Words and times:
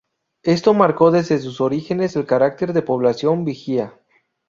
Esto 0.41 0.73
marcó 0.73 1.11
desde 1.11 1.37
sus 1.37 1.61
orígenes 1.61 2.15
el 2.15 2.25
carácter 2.25 2.73
de 2.73 2.81
población 2.81 3.45
vigía. 3.45 3.99